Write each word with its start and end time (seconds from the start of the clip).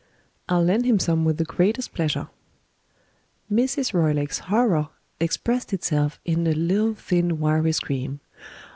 "I'll 0.49 0.63
lend 0.63 0.85
him 0.85 0.97
some 0.97 1.25
with 1.25 1.37
the 1.37 1.45
greatest 1.45 1.93
pleasure." 1.93 2.29
Mrs. 3.53 3.93
Roylake's 3.93 4.39
horror 4.39 4.87
expressed 5.19 5.73
itself 5.73 6.19
in 6.25 6.47
a 6.47 6.53
little 6.53 6.95
thin 6.95 7.39
wiry 7.39 7.71
scream. 7.71 8.19